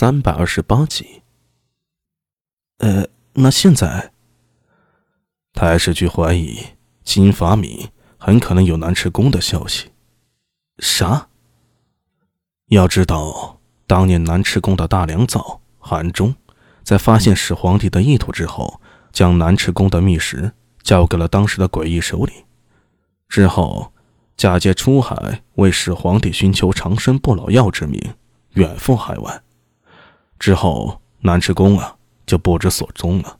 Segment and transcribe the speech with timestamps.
[0.00, 1.22] 三百二十八集。
[2.76, 4.12] 呃，那现在，
[5.52, 6.56] 太史局怀疑
[7.02, 9.90] 金发敏很可能有南池宫的消息。
[10.78, 11.26] 啥？
[12.66, 13.58] 要知道，
[13.88, 16.32] 当年南池宫的大良造韩忠，
[16.84, 18.80] 在发现始皇帝的意图之后，
[19.10, 20.52] 将南池宫的密室
[20.84, 22.44] 交给了当时的诡异首领，
[23.28, 23.92] 之后
[24.36, 28.14] 假借出海为始皇帝寻求长生不老药之名，
[28.50, 29.42] 远赴海外。
[30.38, 33.38] 之后，南池宫啊就不知所踪了。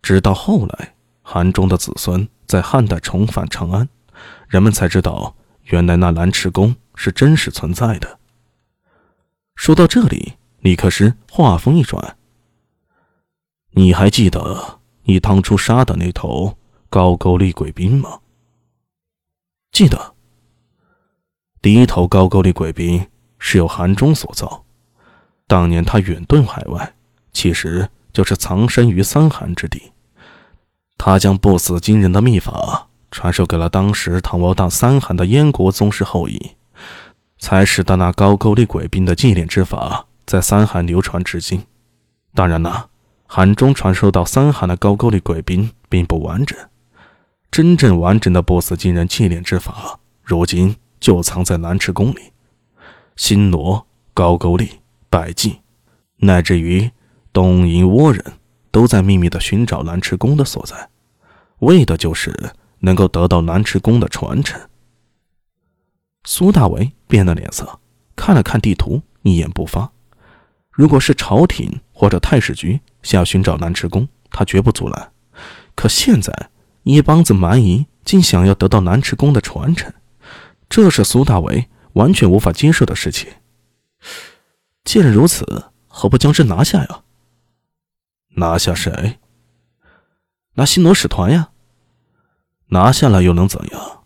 [0.00, 3.88] 直到后来，韩忠的子孙在汉代重返长安，
[4.46, 8.18] 人们才知道，原来那南池宫是真实存在的。
[9.56, 12.16] 说到这里，李克师话锋一转
[13.72, 16.56] ：“你还记得你当初杀的那头
[16.88, 18.20] 高句丽鬼兵吗
[19.72, 20.14] ？”“记得。
[21.62, 23.06] ”“第一头高句丽鬼兵
[23.38, 24.63] 是由韩忠所造。”
[25.46, 26.94] 当年他远遁海外，
[27.32, 29.92] 其实就是藏身于三韩之地。
[30.96, 36.52] 他将不死金人的秘法传授给了当时唐王大三韩的燕国宗室后裔，
[37.38, 41.64] 才使得那高句丽鬼兵的祭炼之法在三韩流传至今。
[42.34, 42.88] 当然了，
[43.26, 46.58] 韩中传授到三韩的高句丽鬼兵并不完整，
[47.50, 52.32] 真正完整的不死金人祭炼之法，如今就藏在南池宫里。
[53.16, 54.70] 新罗、高句丽。
[55.14, 55.60] 百济，
[56.16, 56.90] 乃至于
[57.32, 58.32] 东瀛倭人
[58.72, 60.88] 都在秘密的寻找南池宫的所在，
[61.60, 64.60] 为的就是能够得到南池宫的传承。
[66.24, 67.78] 苏大为变了脸色，
[68.16, 69.88] 看了看地图，一言不发。
[70.72, 75.12] 如果是朝廷或者太史局想要寻找南池宫，他绝不阻拦。
[75.76, 76.50] 可现在
[76.82, 79.94] 一帮子蛮夷竟想要得到南池宫的传承，
[80.68, 83.28] 这是苏大为完全无法接受的事情。
[84.84, 87.02] 既然如此，何不将之拿下呀？
[88.36, 89.18] 拿下谁？
[90.54, 91.50] 拿新罗使团呀！
[92.68, 94.04] 拿下了又能怎样？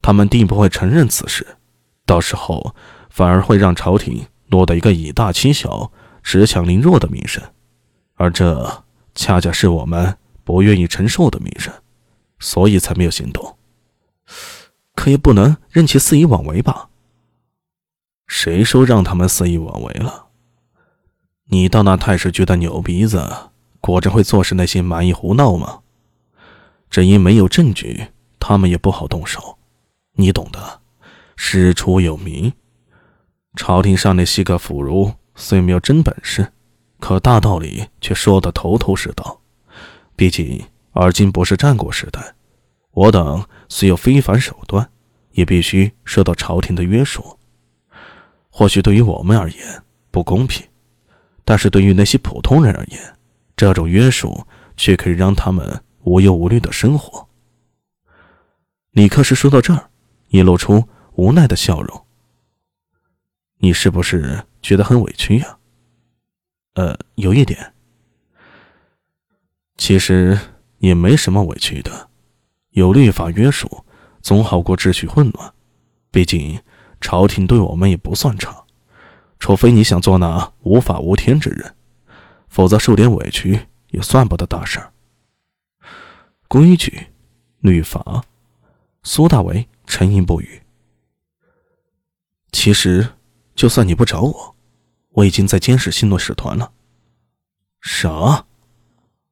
[0.00, 1.58] 他们定不会承认此事，
[2.04, 2.74] 到时候
[3.10, 5.90] 反而会让朝廷落得一个以大欺小、
[6.24, 7.42] 恃强凌弱的名声，
[8.14, 11.74] 而这恰恰是我们不愿意承受的名声，
[12.38, 13.58] 所以才没有行动。
[14.94, 16.88] 可也不能任其肆意妄为吧？
[18.26, 20.26] 谁说让他们肆意妄为了？
[21.48, 23.24] 你到那太史局的扭鼻子，
[23.80, 25.80] 果真会坐视那些蛮夷胡闹吗？
[26.90, 29.58] 只因没有证据，他们也不好动手。
[30.14, 30.80] 你懂得，
[31.36, 32.52] 师出有名。
[33.54, 36.52] 朝廷上那些个腐儒虽没有真本事，
[36.98, 39.40] 可大道理却说得头头是道。
[40.16, 42.34] 毕竟而今不是战国时代，
[42.92, 44.90] 我等虽有非凡手段，
[45.32, 47.38] 也必须受到朝廷的约束。
[48.58, 50.66] 或许对于我们而言不公平，
[51.44, 52.98] 但是对于那些普通人而言，
[53.54, 54.46] 这种约束
[54.78, 57.28] 却可以让他们无忧无虑的生活。
[58.92, 59.90] 李克石说到这儿，
[60.28, 60.82] 也露出
[61.16, 62.06] 无奈的笑容。
[63.58, 65.58] 你是不是觉得很委屈呀？
[66.76, 67.74] 呃，有一点。
[69.76, 70.38] 其实
[70.78, 72.08] 也没什么委屈的，
[72.70, 73.84] 有律法约束，
[74.22, 75.52] 总好过秩序混乱。
[76.10, 76.58] 毕竟。
[77.00, 78.64] 朝廷对我们也不算差，
[79.38, 81.74] 除非你想做那无法无天之人，
[82.48, 84.92] 否则受点委屈也算不得大事儿。
[86.48, 87.06] 规矩、
[87.60, 88.24] 律法，
[89.02, 90.62] 苏大为沉吟不语。
[92.52, 93.08] 其实，
[93.54, 94.56] 就算你不找我，
[95.10, 96.72] 我已经在监视新诺使团了。
[97.80, 98.46] 啥？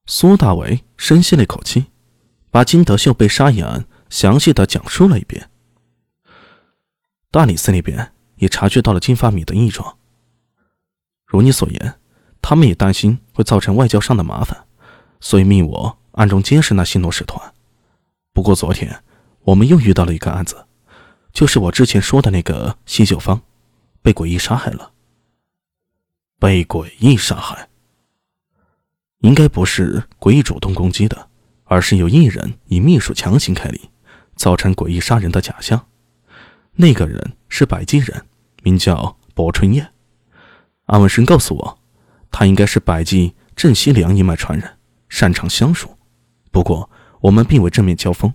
[0.06, 1.86] 苏大为深吸了一口气，
[2.50, 5.50] 把金德秀被杀一案详细的讲述了一遍。
[7.34, 9.98] 大理寺那边也察觉到了金发米的异状。
[11.26, 11.98] 如你所言，
[12.40, 14.68] 他们也担心会造成外交上的麻烦，
[15.18, 17.52] 所以命我暗中监视那新罗使团。
[18.32, 19.02] 不过昨天
[19.40, 20.64] 我们又遇到了一个案子，
[21.32, 23.42] 就是我之前说的那个西九方，
[24.00, 24.92] 被诡异杀害了。
[26.38, 27.68] 被诡异杀害？
[29.22, 31.28] 应该不是诡异主动攻击的，
[31.64, 33.90] 而是有一人以秘术强行开立，
[34.36, 35.88] 造成诡异杀人的假象。
[36.76, 38.26] 那个人是百济人，
[38.62, 39.92] 名叫薄春燕。
[40.86, 41.78] 安文生告诉我，
[42.32, 44.78] 他应该是百济镇西凉一脉传人，
[45.08, 45.96] 擅长相术。
[46.50, 46.90] 不过
[47.20, 48.34] 我们并未正面交锋，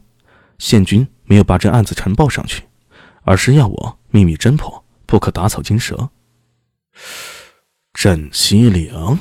[0.57, 2.63] 宪军没有把这案子呈报上去，
[3.23, 6.09] 而是要我秘密侦破，不可打草惊蛇。
[7.93, 9.19] 镇西凉，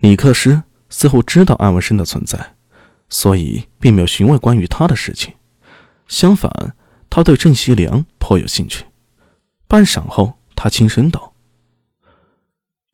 [0.00, 2.56] 李克师似乎知道安文生的存在，
[3.08, 5.34] 所以并没有询问关于他的事情，
[6.08, 6.74] 相反。
[7.10, 8.84] 他对郑西良颇有兴趣。
[9.66, 11.34] 半晌后，他轻声道：“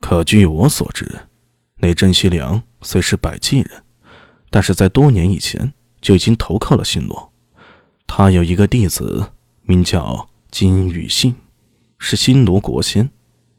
[0.01, 1.29] 可据我所知，
[1.77, 3.85] 那郑西凉虽是百济人，
[4.51, 7.33] 但是在多年以前就已经投靠了新罗。
[8.07, 9.33] 他有一个弟子，
[9.63, 11.35] 名叫金宇信，
[11.99, 13.11] 是新罗国仙，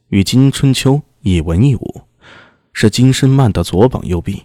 [0.10, 2.04] 与金春秋一文一武，
[2.74, 4.44] 是金生曼的左膀右臂，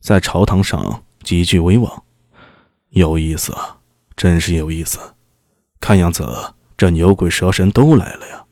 [0.00, 2.04] 在朝堂上极具威望。
[2.90, 3.54] 有意思，
[4.14, 4.98] 真是有意思。
[5.80, 6.26] 看样子
[6.76, 8.45] 这牛鬼蛇神都来了呀。